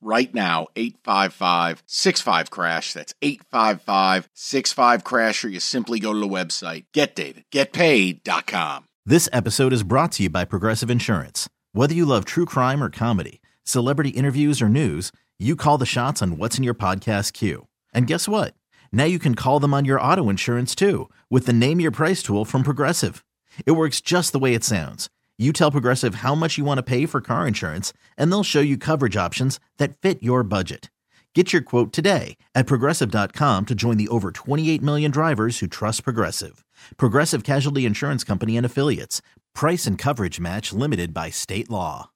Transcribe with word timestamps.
right 0.00 0.32
now 0.34 0.68
855 0.76 1.82
65 1.86 2.50
crash. 2.50 2.92
That's 2.92 3.14
855 3.22 4.28
65 4.34 5.04
crash 5.04 5.44
or 5.44 5.48
you 5.48 5.60
simply 5.60 6.00
go 6.00 6.12
to 6.12 6.18
the 6.18 6.28
website. 6.28 6.84
Getdavidgetpaid.com 6.94 8.84
this 9.06 9.30
episode 9.32 9.72
is 9.72 9.82
brought 9.82 10.12
to 10.12 10.22
you 10.24 10.30
by 10.30 10.44
progressive 10.44 10.90
insurance. 10.90 11.48
Whether 11.72 11.94
you 11.94 12.04
love 12.04 12.24
true 12.24 12.44
crime 12.44 12.82
or 12.82 12.90
comedy 12.90 13.40
celebrity 13.64 14.10
interviews 14.10 14.60
or 14.62 14.68
news 14.68 15.10
you 15.38 15.56
call 15.56 15.78
the 15.78 15.86
shots 15.86 16.20
on 16.20 16.36
what's 16.36 16.58
in 16.58 16.64
your 16.64 16.74
podcast 16.74 17.32
queue. 17.32 17.66
And 17.94 18.06
guess 18.06 18.28
what? 18.28 18.54
Now 18.92 19.04
you 19.04 19.18
can 19.18 19.34
call 19.34 19.58
them 19.58 19.72
on 19.72 19.86
your 19.86 20.00
auto 20.00 20.28
insurance 20.28 20.74
too 20.74 21.08
with 21.30 21.46
the 21.46 21.52
name 21.52 21.80
your 21.80 21.90
price 21.90 22.22
tool 22.22 22.44
from 22.44 22.62
progressive. 22.62 23.24
It 23.64 23.72
works 23.72 24.00
just 24.00 24.32
the 24.32 24.38
way 24.38 24.54
it 24.54 24.64
sounds 24.64 25.08
you 25.40 25.54
tell 25.54 25.70
Progressive 25.70 26.16
how 26.16 26.34
much 26.34 26.58
you 26.58 26.64
want 26.66 26.76
to 26.76 26.82
pay 26.82 27.06
for 27.06 27.22
car 27.22 27.48
insurance, 27.48 27.94
and 28.18 28.30
they'll 28.30 28.44
show 28.44 28.60
you 28.60 28.76
coverage 28.76 29.16
options 29.16 29.58
that 29.78 29.96
fit 29.96 30.22
your 30.22 30.42
budget. 30.42 30.90
Get 31.34 31.52
your 31.54 31.62
quote 31.62 31.94
today 31.94 32.36
at 32.54 32.66
progressive.com 32.66 33.64
to 33.64 33.74
join 33.74 33.96
the 33.96 34.08
over 34.08 34.32
28 34.32 34.82
million 34.82 35.10
drivers 35.10 35.60
who 35.60 35.66
trust 35.66 36.04
Progressive. 36.04 36.62
Progressive 36.98 37.42
Casualty 37.42 37.86
Insurance 37.86 38.22
Company 38.22 38.56
and 38.58 38.66
Affiliates. 38.66 39.22
Price 39.54 39.86
and 39.86 39.96
coverage 39.96 40.40
match 40.40 40.74
limited 40.74 41.14
by 41.14 41.30
state 41.30 41.70
law. 41.70 42.10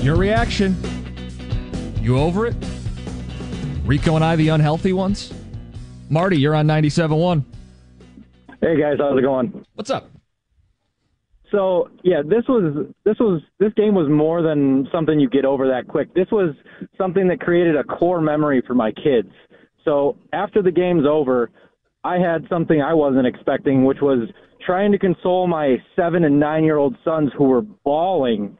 Your 0.00 0.16
reaction. 0.16 0.76
You 2.02 2.18
over 2.18 2.48
it? 2.48 2.56
Rico 3.86 4.14
and 4.16 4.24
I, 4.24 4.36
the 4.36 4.48
unhealthy 4.48 4.92
ones? 4.92 5.32
Marty, 6.10 6.38
you're 6.38 6.54
on 6.54 6.66
97.1. 6.66 7.44
Hey 8.60 8.78
guys, 8.78 8.98
how's 8.98 9.18
it 9.18 9.22
going? 9.22 9.64
What's 9.74 9.90
up? 9.90 10.11
So 11.52 11.90
yeah, 12.02 12.22
this 12.24 12.44
was 12.48 12.86
this 13.04 13.16
was 13.20 13.42
this 13.60 13.72
game 13.74 13.94
was 13.94 14.08
more 14.10 14.42
than 14.42 14.88
something 14.90 15.20
you 15.20 15.28
get 15.28 15.44
over 15.44 15.68
that 15.68 15.86
quick. 15.86 16.12
This 16.14 16.28
was 16.32 16.54
something 16.96 17.28
that 17.28 17.40
created 17.40 17.76
a 17.76 17.84
core 17.84 18.22
memory 18.22 18.62
for 18.66 18.74
my 18.74 18.90
kids. 18.90 19.28
So 19.84 20.16
after 20.32 20.62
the 20.62 20.70
game's 20.70 21.04
over, 21.06 21.50
I 22.04 22.16
had 22.16 22.46
something 22.48 22.80
I 22.80 22.94
wasn't 22.94 23.26
expecting, 23.26 23.84
which 23.84 23.98
was 24.00 24.28
trying 24.64 24.92
to 24.92 24.98
console 24.98 25.46
my 25.46 25.76
seven 25.94 26.24
and 26.24 26.40
nine 26.40 26.64
year 26.64 26.78
old 26.78 26.96
sons 27.04 27.30
who 27.36 27.44
were 27.44 27.62
bawling 27.62 28.56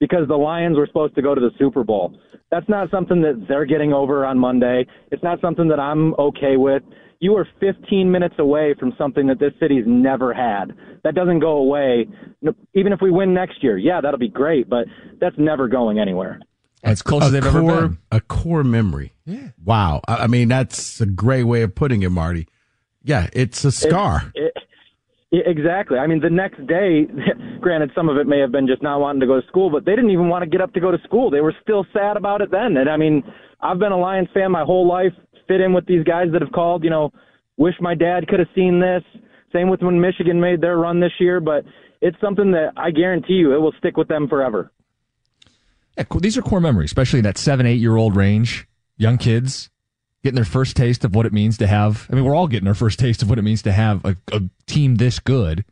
because 0.00 0.26
the 0.26 0.36
Lions 0.36 0.76
were 0.76 0.86
supposed 0.86 1.14
to 1.14 1.22
go 1.22 1.34
to 1.34 1.40
the 1.40 1.50
Super 1.58 1.84
Bowl. 1.84 2.18
That's 2.50 2.68
not 2.68 2.90
something 2.90 3.20
that 3.22 3.46
they're 3.48 3.66
getting 3.66 3.92
over 3.92 4.26
on 4.26 4.38
Monday. 4.38 4.86
It's 5.12 5.22
not 5.22 5.40
something 5.40 5.68
that 5.68 5.78
I'm 5.78 6.14
okay 6.14 6.56
with 6.56 6.82
you 7.20 7.36
are 7.36 7.46
15 7.60 8.10
minutes 8.10 8.34
away 8.38 8.74
from 8.80 8.94
something 8.96 9.26
that 9.26 9.38
this 9.38 9.52
city's 9.60 9.84
never 9.86 10.32
had. 10.32 10.72
That 11.04 11.14
doesn't 11.14 11.40
go 11.40 11.58
away. 11.58 12.08
Even 12.74 12.92
if 12.92 13.00
we 13.02 13.10
win 13.10 13.34
next 13.34 13.62
year, 13.62 13.76
yeah, 13.76 14.00
that'll 14.00 14.18
be 14.18 14.28
great, 14.28 14.68
but 14.68 14.86
that's 15.20 15.36
never 15.38 15.68
going 15.68 15.98
anywhere. 15.98 16.40
As 16.82 17.02
close 17.02 17.24
as 17.24 17.32
they've 17.32 17.42
core, 17.42 17.60
ever 17.60 17.88
been. 17.88 17.98
A 18.10 18.20
core 18.22 18.64
memory. 18.64 19.12
Yeah. 19.26 19.50
Wow. 19.62 20.00
I, 20.08 20.24
I 20.24 20.26
mean, 20.28 20.48
that's 20.48 21.00
a 21.02 21.06
great 21.06 21.44
way 21.44 21.60
of 21.60 21.74
putting 21.74 22.02
it, 22.02 22.08
Marty. 22.08 22.48
Yeah, 23.02 23.28
it's 23.34 23.64
a 23.64 23.72
scar. 23.72 24.32
It, 24.34 24.44
it, 24.44 24.49
exactly. 25.32 25.98
I 25.98 26.06
mean, 26.06 26.20
the 26.20 26.30
next 26.30 26.66
day, 26.66 27.06
granted, 27.60 27.90
some 27.94 28.08
of 28.08 28.16
it 28.16 28.26
may 28.26 28.40
have 28.40 28.52
been 28.52 28.66
just 28.66 28.82
not 28.82 29.00
wanting 29.00 29.20
to 29.20 29.26
go 29.26 29.40
to 29.40 29.46
school, 29.46 29.70
but 29.70 29.84
they 29.84 29.92
didn't 29.92 30.10
even 30.10 30.28
want 30.28 30.42
to 30.42 30.50
get 30.50 30.60
up 30.60 30.72
to 30.74 30.80
go 30.80 30.90
to 30.90 30.98
school. 31.04 31.30
They 31.30 31.40
were 31.40 31.54
still 31.62 31.86
sad 31.92 32.16
about 32.16 32.40
it 32.40 32.50
then. 32.50 32.76
And 32.76 32.88
I 32.88 32.96
mean, 32.96 33.22
I've 33.60 33.78
been 33.78 33.92
a 33.92 33.98
Lions 33.98 34.28
fan 34.34 34.50
my 34.50 34.64
whole 34.64 34.88
life 34.88 35.12
fit 35.46 35.60
in 35.60 35.72
with 35.72 35.86
these 35.86 36.04
guys 36.04 36.28
that 36.32 36.42
have 36.42 36.52
called. 36.52 36.84
You 36.84 36.90
know, 36.90 37.12
wish 37.56 37.74
my 37.80 37.94
dad 37.94 38.26
could 38.28 38.38
have 38.38 38.48
seen 38.54 38.80
this. 38.80 39.02
Same 39.52 39.68
with 39.68 39.82
when 39.82 40.00
Michigan 40.00 40.40
made 40.40 40.60
their 40.60 40.78
run 40.78 41.00
this 41.00 41.12
year, 41.18 41.40
but 41.40 41.64
it's 42.00 42.16
something 42.20 42.52
that 42.52 42.72
I 42.76 42.90
guarantee 42.90 43.34
you 43.34 43.54
it 43.54 43.58
will 43.58 43.74
stick 43.78 43.96
with 43.96 44.08
them 44.08 44.28
forever. 44.28 44.70
Yeah, 45.98 46.04
these 46.20 46.38
are 46.38 46.42
core 46.42 46.60
memories, 46.60 46.88
especially 46.88 47.20
that 47.22 47.36
seven, 47.36 47.66
eight 47.66 47.80
year 47.80 47.96
old 47.96 48.16
range. 48.16 48.66
Young 48.96 49.18
kids 49.18 49.70
getting 50.22 50.36
their 50.36 50.44
first 50.44 50.76
taste 50.76 51.04
of 51.04 51.14
what 51.14 51.26
it 51.26 51.32
means 51.32 51.58
to 51.58 51.66
have. 51.66 52.06
I 52.10 52.14
mean, 52.14 52.24
we're 52.24 52.34
all 52.34 52.48
getting 52.48 52.68
our 52.68 52.74
first 52.74 52.98
taste 52.98 53.22
of 53.22 53.30
what 53.30 53.38
it 53.38 53.42
means 53.42 53.62
to 53.62 53.72
have 53.72 54.04
a, 54.04 54.16
a 54.32 54.42
team 54.66 54.96
this 54.96 55.18
good. 55.18 55.64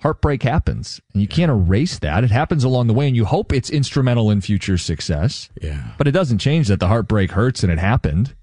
Heartbreak 0.00 0.42
happens, 0.42 1.00
and 1.12 1.20
you 1.20 1.28
can't 1.28 1.50
erase 1.50 1.98
that. 1.98 2.24
It 2.24 2.30
happens 2.30 2.64
along 2.64 2.86
the 2.86 2.94
way, 2.94 3.06
and 3.06 3.14
you 3.14 3.26
hope 3.26 3.52
it's 3.52 3.68
instrumental 3.68 4.30
in 4.30 4.40
future 4.40 4.78
success. 4.78 5.50
Yeah. 5.60 5.92
But 5.98 6.08
it 6.08 6.12
doesn't 6.12 6.38
change 6.38 6.68
that 6.68 6.80
the 6.80 6.88
heartbreak 6.88 7.32
hurts 7.32 7.62
and 7.62 7.70
it 7.70 7.78
happened. 7.78 8.34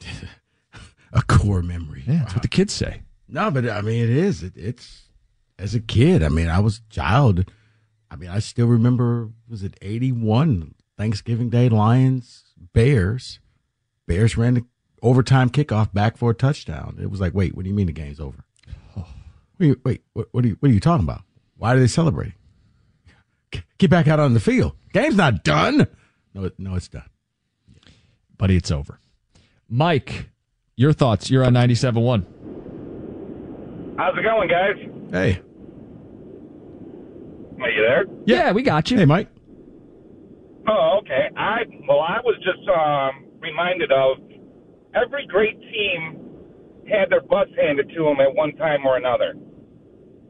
a 1.12 1.22
core 1.22 1.62
memory. 1.62 2.04
Yeah, 2.06 2.18
that's 2.18 2.32
wow. 2.32 2.36
what 2.36 2.42
the 2.42 2.48
kids 2.48 2.72
say. 2.72 3.02
No, 3.28 3.50
but 3.50 3.68
I 3.68 3.80
mean, 3.80 4.04
it 4.04 4.10
is. 4.10 4.44
It, 4.44 4.52
it's 4.56 5.08
as 5.58 5.74
a 5.74 5.80
kid. 5.80 6.22
I 6.22 6.28
mean, 6.28 6.48
I 6.48 6.60
was 6.60 6.78
a 6.78 6.94
child. 6.94 7.50
I 8.08 8.14
mean, 8.14 8.30
I 8.30 8.38
still 8.38 8.66
remember. 8.66 9.30
Was 9.48 9.64
it 9.64 9.76
eighty 9.82 10.12
one 10.12 10.74
Thanksgiving 10.96 11.50
Day 11.50 11.68
Lions 11.68 12.44
Bears? 12.72 13.40
Bears 14.06 14.36
ran 14.36 14.54
the 14.54 14.64
overtime 15.02 15.50
kickoff 15.50 15.92
back 15.92 16.16
for 16.16 16.30
a 16.30 16.34
touchdown. 16.34 16.98
It 17.00 17.10
was 17.10 17.20
like, 17.20 17.34
wait, 17.34 17.54
what 17.54 17.64
do 17.64 17.68
you 17.68 17.74
mean 17.74 17.86
the 17.86 17.92
game's 17.92 18.20
over? 18.20 18.44
Oh. 18.96 19.06
Wait, 19.58 19.78
wait, 19.84 20.02
what, 20.12 20.28
what 20.32 20.44
are 20.44 20.48
you 20.48 20.56
what 20.60 20.70
are 20.70 20.74
you 20.74 20.80
talking 20.80 21.04
about? 21.04 21.22
Why 21.56 21.74
are 21.74 21.78
they 21.78 21.86
celebrating? 21.86 22.34
Get 23.78 23.90
back 23.90 24.08
out 24.08 24.20
on 24.20 24.34
the 24.34 24.40
field. 24.40 24.74
Game's 24.92 25.16
not 25.16 25.44
done. 25.44 25.86
No, 26.34 26.50
no, 26.58 26.74
it's 26.74 26.88
done. 26.88 27.08
Buddy, 28.36 28.56
it's 28.56 28.70
over. 28.70 29.00
Mike, 29.68 30.30
your 30.76 30.92
thoughts. 30.92 31.30
You're 31.30 31.44
on 31.44 31.54
97.1. 31.54 32.24
How's 33.98 34.16
it 34.18 34.22
going, 34.22 34.48
guys? 34.48 34.76
Hey. 35.10 35.40
Are 37.60 37.70
you 37.70 37.82
there? 37.82 38.04
Yeah, 38.26 38.52
we 38.52 38.62
got 38.62 38.90
you. 38.90 38.98
Hey, 38.98 39.06
Mike. 39.06 39.28
Oh, 40.68 40.98
okay. 41.00 41.28
I 41.36 41.60
well, 41.88 42.00
I 42.00 42.20
was 42.24 42.36
just 42.44 42.68
um, 42.68 43.25
reminded 43.56 43.90
of 43.90 44.18
every 44.94 45.26
great 45.26 45.58
team 45.60 46.20
had 46.88 47.10
their 47.10 47.22
butts 47.22 47.50
handed 47.56 47.88
to 47.88 48.04
them 48.04 48.20
at 48.20 48.34
one 48.34 48.54
time 48.56 48.84
or 48.84 48.96
another. 48.96 49.34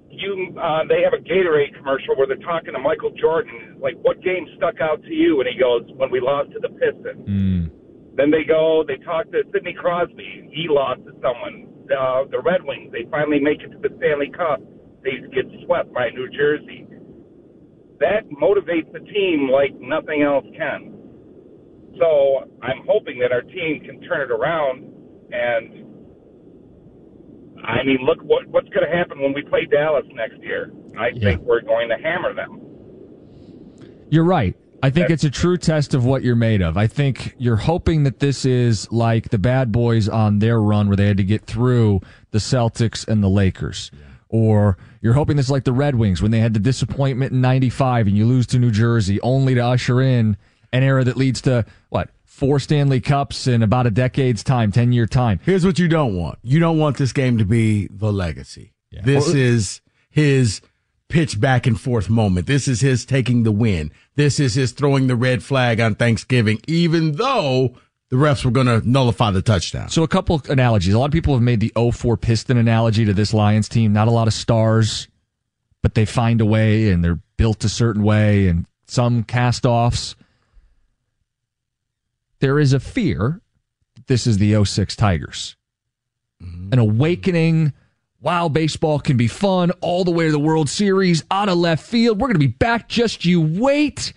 You, 0.08 0.54
uh, 0.56 0.86
they 0.88 1.02
have 1.02 1.12
a 1.12 1.22
Gatorade 1.22 1.76
commercial 1.76 2.16
where 2.16 2.26
they're 2.26 2.36
talking 2.36 2.72
to 2.72 2.78
Michael 2.78 3.10
Jordan, 3.10 3.76
like, 3.78 3.96
"What 4.00 4.22
game 4.22 4.48
stuck 4.56 4.80
out 4.80 5.02
to 5.02 5.12
you?" 5.12 5.40
And 5.40 5.48
he 5.48 5.58
goes, 5.58 5.82
"When 5.96 6.10
we 6.10 6.20
lost 6.20 6.52
to 6.52 6.60
the 6.60 6.70
Pistons." 6.70 7.28
Mm. 7.28 7.70
Then 8.14 8.30
they 8.30 8.44
go, 8.44 8.82
they 8.86 8.96
talk 9.04 9.30
to 9.32 9.42
Sidney 9.52 9.74
Crosby. 9.74 10.48
He 10.50 10.68
lost 10.68 11.04
to 11.04 11.12
someone. 11.20 11.68
Uh, 11.92 12.24
the 12.30 12.40
Red 12.40 12.64
Wings, 12.64 12.90
they 12.92 13.04
finally 13.10 13.40
make 13.40 13.60
it 13.60 13.70
to 13.72 13.78
the 13.78 13.94
Stanley 13.98 14.30
Cup. 14.30 14.60
They 15.02 15.20
get 15.34 15.44
swept 15.66 15.92
by 15.92 16.08
New 16.10 16.30
Jersey. 16.30 16.86
That 18.00 18.24
motivates 18.30 18.90
the 18.92 19.00
team 19.00 19.50
like 19.50 19.74
nothing 19.78 20.22
else 20.22 20.46
can. 20.56 20.95
So 21.98 22.50
I'm 22.62 22.86
hoping 22.86 23.18
that 23.20 23.32
our 23.32 23.42
team 23.42 23.82
can 23.84 24.00
turn 24.02 24.20
it 24.20 24.30
around. 24.30 24.92
And 25.32 25.86
I 27.64 27.82
mean, 27.84 27.98
look 28.02 28.20
what 28.22 28.46
what's 28.48 28.68
going 28.68 28.88
to 28.88 28.96
happen 28.96 29.20
when 29.20 29.32
we 29.32 29.42
play 29.42 29.66
Dallas 29.66 30.04
next 30.12 30.40
year. 30.42 30.72
I 30.98 31.08
yeah. 31.08 31.30
think 31.30 31.42
we're 31.42 31.62
going 31.62 31.88
to 31.88 31.96
hammer 31.96 32.34
them. 32.34 32.62
You're 34.10 34.24
right. 34.24 34.56
I 34.82 34.90
think 34.90 35.10
it's 35.10 35.24
a 35.24 35.30
true 35.30 35.56
test 35.56 35.94
of 35.94 36.04
what 36.04 36.22
you're 36.22 36.36
made 36.36 36.62
of. 36.62 36.76
I 36.76 36.86
think 36.86 37.34
you're 37.38 37.56
hoping 37.56 38.04
that 38.04 38.20
this 38.20 38.44
is 38.44 38.90
like 38.92 39.30
the 39.30 39.38
bad 39.38 39.72
boys 39.72 40.08
on 40.08 40.38
their 40.38 40.60
run 40.60 40.88
where 40.88 40.96
they 40.96 41.06
had 41.06 41.16
to 41.16 41.24
get 41.24 41.44
through 41.44 42.00
the 42.30 42.38
Celtics 42.38 43.06
and 43.08 43.22
the 43.22 43.28
Lakers. 43.28 43.90
Or 44.28 44.76
you're 45.00 45.14
hoping 45.14 45.36
this 45.36 45.46
is 45.46 45.50
like 45.50 45.64
the 45.64 45.72
Red 45.72 45.94
Wings 45.94 46.20
when 46.20 46.30
they 46.30 46.40
had 46.40 46.52
the 46.52 46.60
disappointment 46.60 47.32
in 47.32 47.40
95 47.40 48.06
and 48.06 48.16
you 48.16 48.26
lose 48.26 48.46
to 48.48 48.58
New 48.58 48.70
Jersey 48.70 49.20
only 49.22 49.54
to 49.54 49.60
usher 49.60 50.00
in 50.00 50.36
an 50.72 50.82
era 50.82 51.04
that 51.04 51.16
leads 51.16 51.40
to 51.42 51.64
what? 51.88 52.10
Four 52.24 52.60
Stanley 52.60 53.00
Cups 53.00 53.46
in 53.46 53.62
about 53.62 53.86
a 53.86 53.90
decade's 53.90 54.44
time, 54.44 54.70
10 54.70 54.92
year 54.92 55.06
time. 55.06 55.40
Here's 55.42 55.64
what 55.64 55.78
you 55.78 55.88
don't 55.88 56.14
want. 56.14 56.38
You 56.42 56.60
don't 56.60 56.78
want 56.78 56.98
this 56.98 57.12
game 57.12 57.38
to 57.38 57.44
be 57.44 57.88
the 57.90 58.12
legacy. 58.12 58.74
Yeah. 58.90 59.00
This 59.04 59.28
is 59.28 59.80
his 60.10 60.60
pitch 61.08 61.40
back 61.40 61.66
and 61.66 61.80
forth 61.80 62.10
moment. 62.10 62.46
This 62.46 62.68
is 62.68 62.80
his 62.80 63.04
taking 63.04 63.42
the 63.42 63.52
win. 63.52 63.90
This 64.16 64.40
is 64.40 64.54
his 64.54 64.72
throwing 64.72 65.06
the 65.06 65.16
red 65.16 65.42
flag 65.42 65.80
on 65.80 65.94
Thanksgiving, 65.94 66.60
even 66.66 67.12
though 67.12 67.74
the 68.08 68.16
refs 68.16 68.44
were 68.44 68.50
going 68.50 68.66
to 68.66 68.88
nullify 68.88 69.30
the 69.30 69.42
touchdown. 69.42 69.88
So 69.88 70.02
a 70.02 70.08
couple 70.08 70.40
analogies. 70.48 70.94
A 70.94 70.98
lot 70.98 71.06
of 71.06 71.12
people 71.12 71.34
have 71.34 71.42
made 71.42 71.60
the 71.60 71.72
04 71.92 72.16
Piston 72.16 72.56
analogy 72.56 73.04
to 73.04 73.12
this 73.12 73.34
Lions 73.34 73.68
team. 73.68 73.92
Not 73.92 74.08
a 74.08 74.12
lot 74.12 74.28
of 74.28 74.34
stars, 74.34 75.08
but 75.82 75.94
they 75.94 76.04
find 76.04 76.40
a 76.40 76.46
way 76.46 76.90
and 76.90 77.04
they're 77.04 77.20
built 77.36 77.64
a 77.64 77.68
certain 77.68 78.02
way 78.02 78.48
and 78.48 78.66
some 78.86 79.24
cast 79.24 79.66
offs. 79.66 80.14
There 82.46 82.60
is 82.60 82.72
a 82.72 82.78
fear 82.78 83.40
this 84.06 84.24
is 84.24 84.38
the 84.38 84.64
06 84.64 84.94
Tigers. 84.94 85.56
Mm-hmm. 86.40 86.72
An 86.74 86.78
awakening 86.78 87.72
Wow, 88.20 88.48
baseball 88.48 89.00
can 89.00 89.16
be 89.16 89.26
fun 89.26 89.72
all 89.80 90.04
the 90.04 90.10
way 90.12 90.26
to 90.26 90.32
the 90.32 90.38
World 90.38 90.68
Series, 90.68 91.24
out 91.30 91.48
of 91.48 91.58
left 91.58 91.84
field. 91.84 92.20
We're 92.20 92.28
going 92.28 92.36
to 92.36 92.38
be 92.38 92.46
back. 92.46 92.88
Just 92.88 93.24
you 93.24 93.40
wait. 93.40 94.12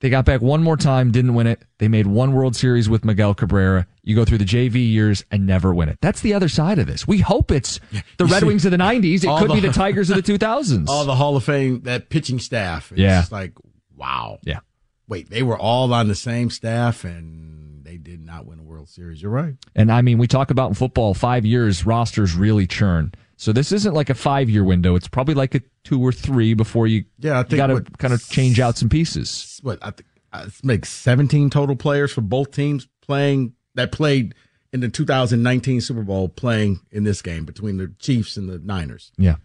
They 0.00 0.10
got 0.10 0.24
back 0.24 0.40
one 0.42 0.62
more 0.62 0.76
time, 0.76 1.10
didn't 1.10 1.34
win 1.34 1.48
it. 1.48 1.60
They 1.78 1.88
made 1.88 2.06
one 2.06 2.32
World 2.34 2.54
Series 2.54 2.88
with 2.88 3.04
Miguel 3.04 3.34
Cabrera. 3.34 3.86
You 4.04 4.14
go 4.14 4.24
through 4.24 4.38
the 4.38 4.44
JV 4.44 4.76
years 4.90 5.24
and 5.32 5.44
never 5.44 5.74
win 5.74 5.88
it. 5.88 5.98
That's 6.00 6.20
the 6.20 6.34
other 6.34 6.48
side 6.48 6.78
of 6.78 6.86
this. 6.86 7.06
We 7.06 7.18
hope 7.18 7.50
it's 7.50 7.80
the 8.16 8.26
Red 8.26 8.44
Wings 8.44 8.64
of 8.64 8.70
the 8.70 8.76
90s. 8.78 9.24
It 9.24 9.38
could 9.40 9.52
be 9.52 9.60
the- 9.60 9.68
the 9.68 9.72
Tigers 9.74 10.08
of 10.10 10.16
the 10.16 10.22
2000s. 10.38 10.84
All 10.88 11.04
the 11.04 11.16
Hall 11.16 11.36
of 11.36 11.42
Fame, 11.42 11.80
that 11.82 12.10
pitching 12.10 12.38
staff. 12.38 12.92
It's 12.92 13.00
Yeah. 13.00 13.24
like, 13.32 13.54
wow. 13.96 14.38
yeah. 14.44 14.60
Wait, 15.08 15.30
they 15.30 15.42
were 15.42 15.58
all 15.58 15.92
on 15.92 16.06
the 16.08 16.14
same 16.14 16.50
staff 16.50 17.02
and 17.04 17.84
they 17.84 17.96
did 17.96 18.24
not 18.24 18.46
win 18.46 18.58
a 18.58 18.62
World 18.62 18.88
Series. 18.88 19.22
You're 19.22 19.30
right. 19.30 19.54
And 19.74 19.90
I 19.90 20.02
mean, 20.02 20.18
we 20.18 20.26
talk 20.26 20.50
about 20.50 20.68
in 20.68 20.74
football, 20.74 21.14
five 21.14 21.46
years 21.46 21.86
rosters 21.86 22.34
really 22.34 22.66
churn. 22.66 23.12
So 23.36 23.52
this 23.52 23.72
isn't 23.72 23.94
like 23.94 24.10
a 24.10 24.14
five 24.14 24.50
year 24.50 24.64
window. 24.64 24.94
It's 24.94 25.08
probably 25.08 25.34
like 25.34 25.54
a 25.54 25.62
two 25.84 26.00
or 26.02 26.12
three 26.12 26.54
before 26.54 26.86
you, 26.86 27.04
Yeah, 27.18 27.38
I 27.38 27.42
think 27.44 27.58
got 27.58 27.68
to 27.68 27.80
kind 27.98 28.12
of 28.12 28.28
change 28.28 28.60
out 28.60 28.76
some 28.76 28.88
pieces. 28.88 29.58
What 29.62 29.78
I 29.80 29.92
think 29.92 30.08
uh, 30.32 30.44
it 30.46 30.64
makes 30.64 30.90
17 30.90 31.48
total 31.48 31.76
players 31.76 32.12
for 32.12 32.20
both 32.20 32.50
teams 32.50 32.86
playing 33.00 33.54
that 33.74 33.92
played 33.92 34.34
in 34.72 34.80
the 34.80 34.88
2019 34.88 35.80
Super 35.80 36.02
Bowl 36.02 36.28
playing 36.28 36.80
in 36.90 37.04
this 37.04 37.22
game 37.22 37.44
between 37.44 37.78
the 37.78 37.94
Chiefs 37.98 38.36
and 38.36 38.48
the 38.48 38.58
Niners. 38.58 39.12
Yeah. 39.16 39.36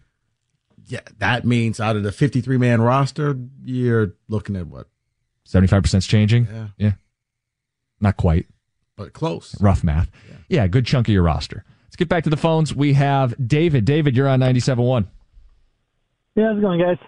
Yeah, 0.86 1.00
that 1.18 1.46
means 1.46 1.80
out 1.80 1.96
of 1.96 2.02
the 2.02 2.12
53 2.12 2.58
man 2.58 2.82
roster, 2.82 3.38
you're 3.64 4.12
looking 4.28 4.54
at 4.56 4.66
what? 4.66 4.88
75% 5.48 5.94
is 5.94 6.06
changing. 6.06 6.46
Yeah. 6.46 6.68
Yeah. 6.76 6.92
Not 8.00 8.16
quite. 8.16 8.46
But 8.96 9.12
close. 9.12 9.60
Rough 9.60 9.82
math. 9.84 10.10
Yeah. 10.48 10.66
good 10.66 10.86
chunk 10.86 11.08
of 11.08 11.14
your 11.14 11.22
roster. 11.22 11.64
Let's 11.86 11.96
get 11.96 12.08
back 12.08 12.24
to 12.24 12.30
the 12.30 12.36
phones. 12.36 12.74
We 12.74 12.94
have 12.94 13.34
David. 13.46 13.84
David, 13.84 14.16
you're 14.16 14.28
on 14.28 14.40
97.1. 14.40 15.06
Yeah, 16.34 16.48
how's 16.48 16.58
it 16.58 16.60
going, 16.60 16.80
guys? 16.80 16.98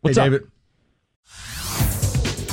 What's 0.00 0.16
hey, 0.16 0.22
up? 0.22 0.26
David. 0.26 0.50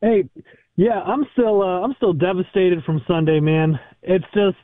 Hey, 0.00 0.24
yeah, 0.76 1.00
I'm 1.00 1.26
still 1.32 1.62
uh, 1.62 1.82
I'm 1.82 1.94
still 1.96 2.12
devastated 2.12 2.82
from 2.84 3.02
Sunday, 3.06 3.40
man. 3.40 3.78
It's 4.02 4.24
just, 4.34 4.56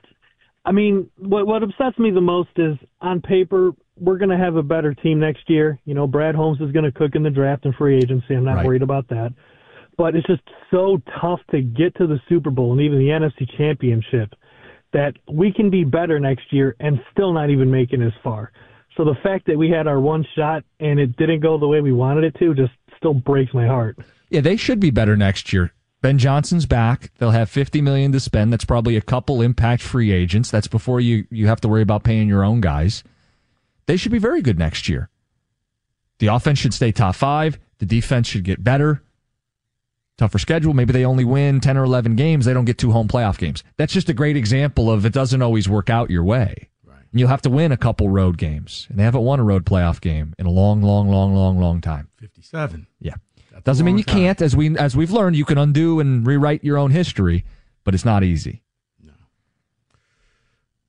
I 0.65 0.73
mean, 0.73 1.11
what 1.19 1.47
what 1.47 1.63
upsets 1.63 1.99
me 1.99 2.11
the 2.11 2.21
most 2.21 2.51
is 2.57 2.77
on 3.01 3.21
paper 3.21 3.73
we're 3.99 4.19
going 4.19 4.31
to 4.31 4.37
have 4.37 4.57
a 4.57 4.63
better 4.63 4.95
team 4.95 5.19
next 5.21 5.49
year. 5.49 5.79
You 5.85 5.95
know, 5.95 6.07
Brad 6.07 6.35
Holmes 6.35 6.61
is 6.61 6.71
going 6.73 6.85
to 6.85 6.93
cook 6.93 7.15
in 7.15 7.23
the 7.23 7.31
draft 7.31 7.65
and 7.65 7.75
free 7.75 7.97
agency. 7.97 8.35
I'm 8.35 8.45
not 8.45 8.57
Right. 8.57 8.67
worried 8.67 8.83
about 8.83 9.09
that. 9.09 9.33
But 9.97 10.15
it's 10.15 10.27
just 10.27 10.43
so 10.71 11.01
tough 11.21 11.41
to 11.53 11.63
get 11.63 11.95
to 11.97 12.07
the 12.07 12.21
Super 12.29 12.51
Bowl 12.51 12.73
and 12.73 12.81
even 12.83 12.99
the 12.99 13.09
NFC 13.09 13.49
Championship 13.57 14.35
that 14.93 15.15
we 15.33 15.53
can 15.53 15.71
be 15.71 15.85
better 15.85 16.21
next 16.21 16.53
year 16.53 16.77
and 16.81 17.01
still 17.11 17.33
not 17.33 17.49
even 17.49 17.71
make 17.71 17.93
it 17.93 18.01
as 18.01 18.13
far. 18.23 18.53
So 18.97 19.05
the 19.05 19.15
fact 19.23 19.47
that 19.47 19.57
we 19.57 19.71
had 19.71 19.87
our 19.87 20.01
one 20.01 20.25
shot 20.37 20.65
and 20.81 21.01
it 21.01 21.17
didn't 21.17 21.41
go 21.41 21.59
the 21.59 21.69
way 21.69 21.81
we 21.81 21.93
wanted 21.93 22.25
it 22.25 22.35
to 22.39 22.55
just 22.55 22.73
still 22.99 23.15
breaks 23.15 23.53
my 23.55 23.67
heart. 23.67 23.99
Yeah, 24.29 24.41
they 24.41 24.57
should 24.57 24.81
be 24.81 24.91
better 24.91 25.17
next 25.17 25.53
year. 25.53 25.73
Ben 26.03 26.19
Johnson's 26.19 26.67
back. 26.67 27.11
They'll 27.19 27.31
have 27.31 27.51
50 27.51 27.81
million 27.81 28.13
to 28.13 28.21
spend. 28.21 28.53
That's 28.53 28.65
probably 28.65 28.97
a 28.97 29.01
couple 29.01 29.43
impact 29.43 29.83
free 29.83 30.13
agents. 30.13 30.51
That's 30.51 30.69
before 30.69 31.01
you 31.01 31.27
you 31.31 31.47
have 31.47 31.61
to 31.63 31.69
worry 31.69 31.83
about 31.83 32.05
paying 32.05 32.29
your 32.29 32.45
own 32.45 32.61
guys. 32.61 33.03
They 33.87 33.97
should 33.97 34.13
be 34.13 34.19
very 34.19 34.43
good 34.43 34.59
next 34.59 34.89
year. 34.89 35.09
The 36.19 36.29
offense 36.29 36.59
should 36.59 36.75
stay 36.75 36.93
top 36.93 37.15
5. 37.15 37.59
The 37.79 37.87
defense 37.87 38.27
should 38.29 38.45
get 38.45 38.63
better. 38.63 39.03
Tougher 40.17 40.39
schedule. 40.39 40.73
Maybe 40.73 40.93
they 40.93 41.05
only 41.05 41.25
win 41.25 41.61
10 41.61 41.77
or 41.77 41.85
11 41.85 42.17
games. 42.17 42.47
They 42.47 42.55
don't 42.55 42.65
get 42.65 42.79
two 42.79 42.91
home 42.93 43.07
playoff 43.07 43.37
games. 43.37 43.63
That's 43.77 43.93
just 43.93 44.09
a 44.09 44.15
great 44.15 44.37
example 44.37 44.91
of 44.91 45.05
it 45.05 45.13
doesn't 45.13 45.43
always 45.43 45.69
work 45.69 45.91
out 45.91 46.11
your 46.11 46.25
way. 46.25 46.69
Right. 46.87 47.03
And 47.13 47.21
you'll 47.21 47.29
have 47.29 47.43
to 47.43 47.51
win 47.51 47.71
a 47.71 47.77
couple 47.77 48.09
road 48.09 48.39
games. 48.39 48.87
And 48.89 48.99
they 48.99 49.03
haven't 49.03 49.23
won 49.23 49.41
a 49.41 49.45
road 49.45 49.67
playoff 49.67 50.01
game 50.01 50.35
in 50.39 50.47
a 50.47 50.51
long, 50.51 50.81
long, 50.83 51.11
long, 51.11 51.35
long, 51.35 51.59
long 51.61 51.81
time. 51.83 52.09
57. 52.17 52.87
Yeah. 52.99 53.17
Doesn't 53.65 53.85
mean 53.87 53.99
you 53.99 54.05
time. 54.05 54.17
can't, 54.17 54.43
as 54.43 54.55
we 54.57 54.77
as 54.79 54.97
we've 54.97 55.11
learned, 55.11 55.37
you 55.37 55.45
can 55.45 55.59
undo 55.59 56.01
and 56.01 56.27
rewrite 56.27 56.63
your 56.65 56.79
own 56.79 56.91
history, 56.91 57.45
but 57.85 57.95
it's 57.95 58.05
not 58.05 58.23
easy. 58.23 58.63
No. 59.03 59.13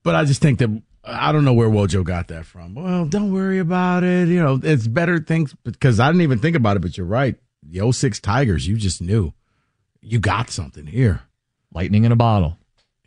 But 0.03 0.15
I 0.15 0.25
just 0.25 0.41
think 0.41 0.59
that 0.59 0.81
I 1.03 1.31
don't 1.31 1.45
know 1.45 1.53
where 1.53 1.69
Wojo 1.69 2.03
got 2.03 2.27
that 2.27 2.45
from. 2.45 2.75
Well, 2.75 3.05
don't 3.05 3.31
worry 3.33 3.59
about 3.59 4.03
it. 4.03 4.27
You 4.27 4.41
know, 4.41 4.59
it's 4.61 4.87
better 4.87 5.19
things 5.19 5.55
because 5.63 5.99
I 5.99 6.07
didn't 6.07 6.21
even 6.21 6.39
think 6.39 6.55
about 6.55 6.77
it, 6.77 6.81
but 6.81 6.97
you're 6.97 7.05
right. 7.07 7.35
The 7.63 7.91
06 7.91 8.19
Tigers, 8.19 8.67
you 8.67 8.77
just 8.77 9.01
knew 9.01 9.33
you 10.01 10.19
got 10.19 10.49
something 10.49 10.85
here. 10.87 11.21
Lightning 11.73 12.03
in 12.05 12.11
a 12.11 12.15
bottle. 12.15 12.57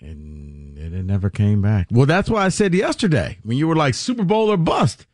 And 0.00 0.76
it 0.78 1.04
never 1.04 1.28
came 1.30 1.60
back. 1.62 1.88
Well, 1.90 2.06
that's 2.06 2.28
why 2.30 2.44
I 2.44 2.48
said 2.48 2.74
yesterday 2.74 3.38
when 3.42 3.56
you 3.58 3.68
were 3.68 3.76
like 3.76 3.94
Super 3.94 4.24
Bowl 4.24 4.50
or 4.50 4.56
bust. 4.56 5.06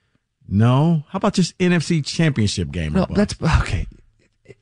No, 0.48 1.04
how 1.08 1.16
about 1.16 1.34
just 1.34 1.58
NFC 1.58 2.04
Championship 2.04 2.70
game? 2.70 2.94
or 2.94 3.00
No, 3.00 3.06
bust? 3.06 3.38
that's 3.40 3.60
okay. 3.62 3.86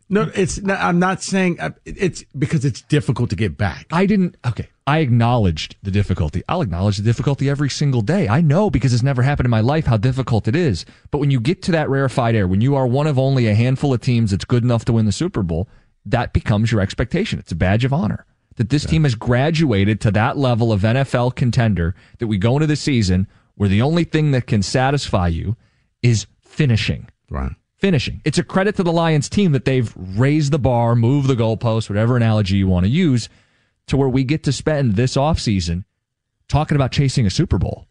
No. 0.09 0.31
It's 0.35 0.61
not, 0.61 0.81
I'm 0.81 0.99
not 0.99 1.23
saying 1.23 1.61
uh, 1.61 1.71
it's 1.85 2.25
because 2.37 2.65
it's 2.65 2.83
difficult 2.83 3.31
to 3.31 3.37
get 3.37 3.57
back. 3.57 3.87
I 3.93 4.07
didn't. 4.07 4.37
Okay, 4.47 4.69
I 4.87 4.99
acknowledged 4.99 5.77
the 5.83 5.91
difficulty. 5.91 6.43
I'll 6.49 6.63
acknowledge 6.63 6.97
the 6.99 7.03
difficulty 7.03 7.49
every 7.49 7.71
single 7.71 8.03
day. 8.03 8.29
I 8.29 8.41
know 8.41 8.71
because 8.71 8.93
it's 8.93 9.03
never 9.03 9.23
happened 9.23 9.47
in 9.47 9.51
my 9.51 9.61
life 9.61 9.87
how 9.87 9.97
difficult 9.97 10.49
it 10.49 10.57
is. 10.57 10.85
But 11.11 11.19
when 11.19 11.31
you 11.31 11.41
get 11.41 11.63
to 11.63 11.73
that 11.73 11.89
rarefied 11.89 12.35
air, 12.35 12.47
when 12.47 12.61
you 12.61 12.75
are 12.75 12.87
one 12.87 13.07
of 13.07 13.19
only 13.19 13.47
a 13.47 13.55
handful 13.55 13.95
of 13.95 14.01
teams 14.01 14.31
that's 14.31 14.45
good 14.45 14.65
enough 14.65 14.85
to 14.87 14.93
win 14.93 15.07
the 15.07 15.13
Super 15.13 15.43
Bowl, 15.43 15.69
that 16.07 16.33
becomes 16.33 16.71
your 16.71 16.81
expectation. 16.81 17.39
It's 17.39 17.53
a 17.53 17.57
badge 17.57 17.85
of 17.85 17.93
honor 17.93 18.27
that 18.57 18.71
this 18.71 18.87
team 18.87 19.03
has 19.03 19.15
graduated 19.15 20.01
to 20.01 20.11
that 20.13 20.37
level 20.37 20.73
of 20.73 20.83
NFL 20.83 21.35
contender 21.35 21.95
that 22.19 22.29
we 22.29 22.39
go 22.39 22.55
into 22.55 22.67
the 22.67 22.77
season 22.77 23.27
where 23.57 23.69
the 23.69 23.83
only 23.83 24.05
thing 24.05 24.31
that 24.31 24.47
can 24.47 24.63
satisfy 24.63 25.29
you 25.29 25.57
is 26.03 26.27
finishing 26.43 27.09
Right. 27.31 27.53
Finishing. 27.77 28.21
It's 28.25 28.39
a 28.39 28.45
credit 28.45 28.77
to 28.77 28.83
the 28.83 28.93
Lions 28.93 29.29
team 29.29 29.53
that 29.53 29.65
they've 29.65 29.93
raised 29.97 30.53
the 30.53 30.59
bar, 30.59 30.95
moved 30.95 31.29
the 31.29 31.35
goalpost, 31.35 31.89
whatever 31.89 32.17
analogy 32.17 32.57
you 32.57 32.69
want 32.69 32.85
to 32.85 32.91
use, 32.91 33.29
to 33.87 33.97
where 33.97 34.09
we 34.09 34.25
get 34.25 34.43
to 34.45 34.53
spend 34.53 34.97
this 34.97 35.17
offseason 35.17 35.85
talking 36.49 36.77
about 36.77 36.93
chasing 36.93 37.27
a 37.27 37.31
Super 37.31 37.59
Bowl. 37.59 37.87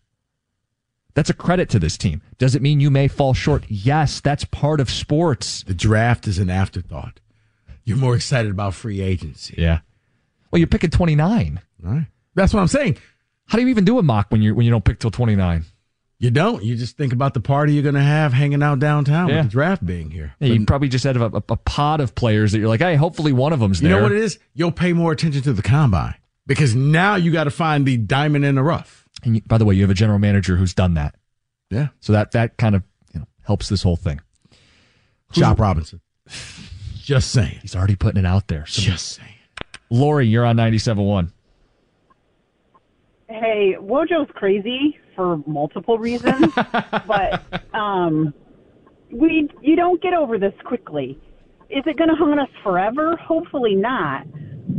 That's 1.16 1.30
a 1.30 1.36
credit 1.36 1.70
to 1.70 1.80
this 1.80 1.98
team. 1.98 2.22
Does 2.40 2.56
it 2.56 2.62
mean 2.62 2.80
you 2.80 2.90
may 2.90 3.08
fall 3.08 3.34
short? 3.34 3.66
Yes, 3.68 4.20
that's 4.20 4.46
part 4.46 4.80
of 4.80 4.90
sports. 4.90 5.64
The 5.64 5.76
draft 5.76 6.28
is 6.28 6.40
an 6.40 6.50
afterthought. 6.50 7.20
You're 7.84 7.98
more 7.98 8.16
excited 8.16 8.50
about 8.50 8.74
free 8.74 9.02
agency. 9.02 9.56
Yeah. 9.58 9.80
Well, 10.50 10.60
you're 10.60 10.68
picking 10.68 10.90
29. 10.90 11.60
Right. 11.82 12.08
That's 12.34 12.54
what 12.54 12.62
I'm 12.62 12.68
saying. 12.68 12.98
How 13.46 13.58
do 13.58 13.64
you 13.64 13.70
even 13.70 13.86
do 13.86 14.00
a 14.00 14.04
mock 14.04 14.28
when 14.30 14.42
you 14.42 14.56
when 14.56 14.66
you 14.66 14.72
don't 14.72 14.86
pick 14.86 15.00
till 15.00 15.12
29? 15.12 15.66
You 16.20 16.32
don't. 16.32 16.64
You 16.64 16.76
just 16.78 16.96
think 16.96 17.12
about 17.12 17.34
the 17.34 17.42
party 17.42 17.74
you're 17.74 17.84
going 17.84 17.96
to 17.96 18.02
have 18.02 18.32
hanging 18.34 18.64
out 18.64 18.80
downtown 18.80 19.28
Yeah. 19.28 19.36
with 19.38 19.46
the 19.46 19.52
draft 19.52 19.86
being 19.86 20.10
here. 20.12 20.34
Yeah, 20.40 20.54
you 20.54 20.66
probably 20.66 20.88
just 20.88 21.04
had 21.04 21.18
a, 21.18 21.26
a, 21.26 21.44
a 21.50 21.58
pod 21.58 22.00
of 22.00 22.16
players 22.16 22.54
that 22.54 22.60
you're 22.60 22.70
like, 22.70 22.80
hey, 22.80 22.96
hopefully 22.96 23.34
one 23.34 23.52
of 23.52 23.60
them's 23.60 23.82
there. 23.82 23.90
you 23.92 23.96
know 23.98 24.04
what 24.04 24.12
it 24.14 24.20
is? 24.20 24.40
You'll 24.54 24.72
pay 24.72 24.94
more 24.94 25.12
attention 25.12 25.42
to 25.42 25.52
the 25.54 25.62
combine 25.62 26.16
because 26.48 26.76
now 26.76 27.16
you 27.16 27.32
got 27.32 27.44
to 27.46 27.52
find 27.52 27.86
the 27.86 27.98
diamond 27.98 28.46
in 28.46 28.56
the 28.56 28.64
rough. 28.64 29.06
And 29.24 29.36
you, 29.36 29.42
by 29.46 29.58
the 29.58 29.66
way, 29.66 29.76
you 29.76 29.82
have 29.82 29.90
a 29.92 29.94
general 29.96 30.20
manager 30.20 30.56
who's 30.56 30.74
done 30.74 30.94
that, 30.94 31.16
Yeah. 31.70 31.90
so 32.00 32.14
that 32.14 32.32
that 32.32 32.58
kind 32.58 32.76
of 32.76 32.84
you 33.14 33.20
know 33.20 33.26
helps 33.44 33.68
this 33.70 33.84
whole 33.84 33.96
thing. 33.98 34.22
Chop 35.34 35.60
Robinson. 35.60 36.00
Just 36.96 37.32
saying. 37.32 37.60
He's 37.62 37.76
already 37.76 37.96
putting 37.96 38.20
it 38.24 38.26
out 38.26 38.48
there. 38.48 38.66
So, 38.66 38.82
Just 38.82 39.14
saying. 39.16 39.30
Lori, 39.90 40.26
you're 40.28 40.46
on 40.46 40.56
97.1. 40.58 41.32
Hey, 43.34 43.76
Wojo's 43.80 44.30
crazy 44.36 45.00
for 45.16 45.38
multiple 45.48 45.98
reasons, 45.98 46.54
but 47.08 47.42
um, 47.74 48.32
we 49.12 49.50
you 49.60 49.76
don't 49.76 50.00
get 50.04 50.14
over 50.14 50.38
this 50.38 50.54
quickly. 50.66 51.18
Is 51.68 51.82
it 51.88 51.98
going 51.98 52.12
to 52.12 52.16
haunt 52.16 52.40
us 52.40 52.50
forever? 52.62 53.16
Hopefully 53.16 53.74
not. 53.74 54.28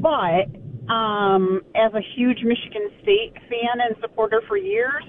But 0.01 0.47
um, 0.89 1.63
as 1.75 1.95
a 1.95 2.01
huge 2.15 2.45
Michigan 2.45 2.91
State 3.03 3.33
fan 3.49 3.81
and 3.85 3.97
supporter 4.01 4.41
for 4.47 4.57
years, 4.57 5.03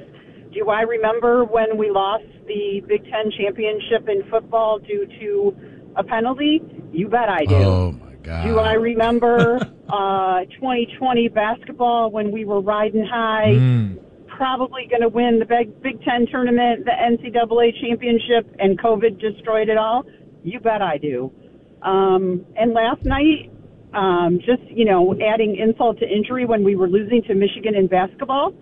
do 0.51 0.69
I 0.71 0.81
remember 0.81 1.45
when 1.45 1.77
we 1.77 1.91
lost 1.91 2.25
the 2.47 2.81
Big 2.87 3.03
Ten 3.03 3.29
championship 3.37 4.09
in 4.09 4.27
football 4.31 4.79
due 4.79 5.05
to 5.19 5.55
a 5.97 6.03
penalty? 6.03 6.63
You 6.91 7.09
bet 7.09 7.29
I 7.29 7.45
do. 7.45 7.55
Oh, 7.55 7.91
my 7.91 8.14
God. 8.25 8.45
Do 8.45 8.59
I 8.59 8.73
remember 8.73 9.57
uh, 9.89 10.45
2020 10.55 11.29
basketball 11.29 12.11
when 12.11 12.31
we 12.31 12.45
were 12.45 12.61
riding 12.61 13.05
high? 13.05 13.95
probably 14.35 14.87
going 14.89 15.01
to 15.01 15.09
win 15.09 15.39
the 15.39 15.45
Big, 15.45 15.81
Big 15.81 16.01
Ten 16.03 16.27
tournament, 16.29 16.85
the 16.85 16.91
NCAA 16.91 17.71
championship, 17.81 18.53
and 18.59 18.79
COVID 18.79 19.19
destroyed 19.19 19.69
it 19.69 19.77
all? 19.77 20.03
You 20.43 20.59
bet 20.59 20.81
I 20.81 20.97
do. 20.97 21.31
Um, 21.81 22.45
and 22.55 22.73
last 22.73 23.03
night, 23.03 23.51
um, 23.93 24.39
just, 24.39 24.63
you 24.69 24.85
know, 24.85 25.15
adding 25.21 25.55
insult 25.55 25.99
to 25.99 26.05
injury 26.07 26.45
when 26.45 26.63
we 26.63 26.75
were 26.75 26.87
losing 26.87 27.21
to 27.23 27.33
Michigan 27.33 27.75
in 27.75 27.87
basketball, 27.87 28.53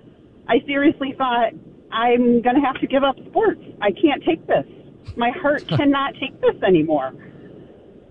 I 0.48 0.60
seriously 0.66 1.16
thought, 1.18 1.54
I'm 1.92 2.42
going 2.42 2.56
to 2.56 2.62
have 2.62 2.80
to 2.82 2.88
give 2.88 3.04
up 3.04 3.16
sports. 3.28 3.62
I 3.82 3.92
can't 3.92 4.24
take 4.24 4.46
this. 4.48 4.66
My 5.16 5.32
heart 5.32 5.68
cannot 5.78 6.14
take 6.20 6.40
this 6.42 6.62
anymore. 6.64 7.14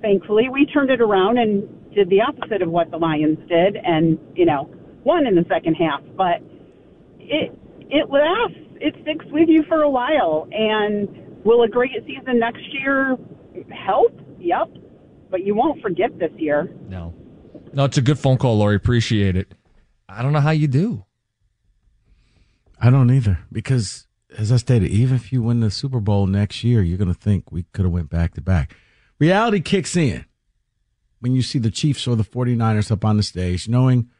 Thankfully, 0.02 0.48
we 0.50 0.66
turned 0.66 0.90
it 0.90 1.00
around 1.00 1.38
and 1.38 1.94
did 1.94 2.10
the 2.10 2.20
opposite 2.20 2.60
of 2.60 2.68
what 2.68 2.90
the 2.90 2.96
Lions 2.96 3.38
did 3.48 3.76
and, 3.76 4.18
you 4.34 4.44
know, 4.44 4.68
won 5.04 5.26
in 5.26 5.36
the 5.36 5.44
second 5.48 5.74
half. 5.74 6.02
But 6.16 6.42
it 7.18 7.56
it 7.88 8.10
lasts. 8.10 8.58
It 8.80 8.94
sticks 9.02 9.24
with 9.30 9.48
you 9.48 9.62
for 9.68 9.82
a 9.82 9.90
while. 9.90 10.48
And 10.50 11.08
will 11.44 11.62
a 11.62 11.68
great 11.68 11.92
season 12.04 12.40
next 12.40 12.64
year 12.72 13.16
help? 13.70 14.18
Yep. 14.38 14.68
But 15.30 15.46
you 15.46 15.54
won't 15.54 15.80
forget 15.80 16.18
this 16.18 16.32
year. 16.36 16.68
No. 16.88 17.14
No, 17.72 17.84
it's 17.84 17.96
a 17.96 18.02
good 18.02 18.18
phone 18.18 18.38
call, 18.38 18.58
Lori. 18.58 18.76
Appreciate 18.76 19.36
it. 19.36 19.54
I 20.08 20.22
don't 20.22 20.32
know 20.32 20.40
how 20.40 20.50
you 20.50 20.68
do. 20.68 21.04
I 22.80 22.90
don't 22.90 23.10
either 23.10 23.38
because, 23.52 24.08
as 24.36 24.50
I 24.50 24.56
stated, 24.56 24.90
even 24.90 25.14
if 25.14 25.32
you 25.32 25.42
win 25.42 25.60
the 25.60 25.70
Super 25.70 26.00
Bowl 26.00 26.26
next 26.26 26.64
year, 26.64 26.82
you're 26.82 26.98
going 26.98 27.12
to 27.12 27.18
think 27.18 27.52
we 27.52 27.62
could 27.72 27.84
have 27.84 27.92
went 27.92 28.10
back 28.10 28.34
to 28.34 28.40
back. 28.40 28.74
Reality 29.22 29.60
kicks 29.60 29.94
in 29.94 30.24
when 31.20 31.36
you 31.36 31.42
see 31.42 31.60
the 31.60 31.70
Chiefs 31.70 32.08
or 32.08 32.16
the 32.16 32.24
49ers 32.24 32.90
up 32.90 33.04
on 33.04 33.16
the 33.16 33.22
stage, 33.22 33.68
knowing 33.68 34.10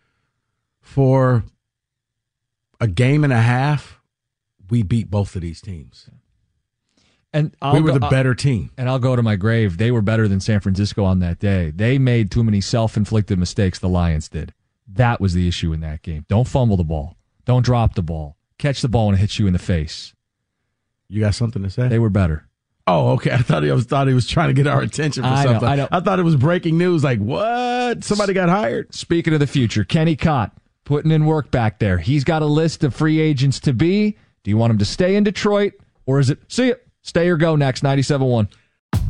for 0.81 1.43
a 2.81 2.87
game 2.87 3.25
and 3.25 3.33
a 3.33 3.41
half, 3.41 4.01
we 4.71 4.85
beat 4.85 5.11
both 5.11 5.35
of 5.35 5.43
these 5.43 5.61
teams. 5.61 6.09
And 7.33 7.53
I'll 7.61 7.75
we 7.75 7.81
were 7.81 7.89
go- 7.89 7.99
the 7.99 8.07
better 8.11 8.37
team. 8.37 8.71
And 8.79 8.89
I'll 8.89 9.01
go 9.01 9.17
to 9.17 9.25
my 9.25 9.35
grave. 9.35 9.77
They 9.77 9.91
were 9.91 10.03
better 10.03 10.29
than 10.29 10.39
San 10.39 10.61
Francisco 10.61 11.03
on 11.03 11.19
that 11.19 11.41
day. 11.41 11.73
They 11.73 11.99
made 11.99 12.31
too 12.31 12.45
many 12.45 12.61
self 12.61 12.97
inflicted 12.97 13.41
mistakes, 13.41 13.81
the 13.81 13.89
Lions 13.89 14.29
did. 14.29 14.55
That 14.87 15.21
was 15.21 15.35
the 15.35 15.49
issue 15.49 15.73
in 15.73 15.81
that 15.81 16.03
game. 16.03 16.27
Don't 16.29 16.47
fumble 16.47 16.77
the 16.77 16.85
ball. 16.85 17.17
Don't 17.45 17.65
drop 17.65 17.97
the 17.97 18.03
ball. 18.03 18.37
Catch 18.57 18.83
the 18.83 18.89
ball 18.89 19.07
when 19.07 19.17
it 19.17 19.19
hits 19.19 19.41
you 19.41 19.49
in 19.49 19.53
the 19.53 19.59
face. 19.59 20.15
You 21.09 21.19
got 21.19 21.35
something 21.35 21.65
to 21.65 21.71
say? 21.71 21.89
They 21.89 21.99
were 21.99 22.09
better. 22.09 22.47
Oh, 22.87 23.11
okay. 23.13 23.33
I 23.33 23.39
thought 23.39 23.63
he 23.63 23.71
was 23.71 23.85
thought 23.85 24.09
he 24.09 24.15
was 24.15 24.27
trying 24.27 24.49
to 24.49 24.55
get 24.55 24.67
our 24.67 24.81
attention 24.81 25.23
for 25.23 25.29
I 25.29 25.45
know, 25.45 25.51
something. 25.53 25.69
I 25.69 25.77
know. 25.77 25.89
thought 26.01 26.19
it 26.19 26.25
was 26.25 26.37
breaking 26.37 26.79
news. 26.79 27.05
Like 27.05 27.19
what? 27.21 28.03
Somebody 28.05 28.33
got 28.33 28.49
hired. 28.49 28.93
Speaking 28.95 29.35
of 29.35 29.41
the 29.41 29.47
future, 29.47 29.85
Kenny 29.85 30.17
Cott 30.17 30.53
putting 30.85 31.11
in 31.11 31.27
work 31.27 31.51
back 31.51 31.79
there. 31.79 31.99
He's 31.99 32.25
got 32.25 32.43
a 32.43 32.47
list 32.47 32.83
of 32.83 32.95
free 32.95 33.21
agents 33.21 33.61
to 33.61 33.73
be. 33.73 34.17
Do 34.43 34.51
you 34.51 34.57
want 34.57 34.73
him 34.73 34.79
to 34.79 34.85
stay 34.85 35.15
in 35.15 35.23
Detroit 35.25 35.75
or 36.07 36.19
is 36.19 36.31
it 36.31 36.41
see 36.49 36.71
it? 36.71 36.87
Stay 37.03 37.29
or 37.29 37.37
go 37.37 37.57
next 37.57 37.83
97.1. 37.83 38.49